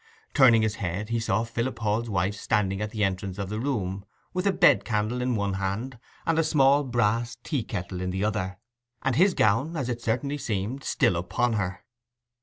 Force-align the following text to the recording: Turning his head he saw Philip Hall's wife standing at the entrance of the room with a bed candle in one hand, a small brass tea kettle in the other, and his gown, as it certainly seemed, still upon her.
Turning 0.33 0.63
his 0.63 0.77
head 0.81 1.09
he 1.09 1.19
saw 1.19 1.43
Philip 1.43 1.77
Hall's 1.77 2.09
wife 2.09 2.33
standing 2.33 2.81
at 2.81 2.89
the 2.89 3.03
entrance 3.03 3.37
of 3.37 3.49
the 3.49 3.59
room 3.59 4.03
with 4.33 4.47
a 4.47 4.51
bed 4.51 4.83
candle 4.83 5.21
in 5.21 5.35
one 5.35 5.53
hand, 5.53 5.99
a 6.25 6.43
small 6.43 6.83
brass 6.83 7.37
tea 7.43 7.63
kettle 7.63 8.01
in 8.01 8.09
the 8.09 8.23
other, 8.25 8.57
and 9.03 9.15
his 9.15 9.35
gown, 9.35 9.77
as 9.77 9.89
it 9.89 10.01
certainly 10.01 10.39
seemed, 10.39 10.83
still 10.83 11.15
upon 11.15 11.53
her. 11.53 11.85